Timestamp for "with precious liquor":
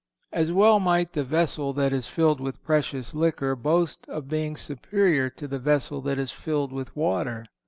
2.41-3.55